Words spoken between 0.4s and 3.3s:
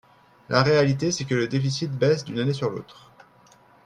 La réalité, c’est que le déficit baisse d’une année sur l’autre.